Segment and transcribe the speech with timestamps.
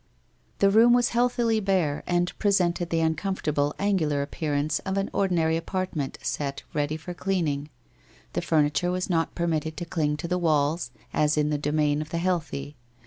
[0.57, 5.55] The room was healthily bare, and presented the un comfortable angular appearance of an ordinary
[5.57, 7.69] apart ment set ready for cleaning.
[8.33, 12.01] The furniture was not per mitted to cling to the walls, as in the domain
[12.01, 12.75] of the healthy.